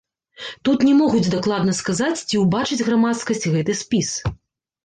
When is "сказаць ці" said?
1.81-2.41